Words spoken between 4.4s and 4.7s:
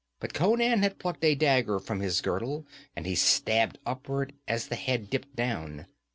as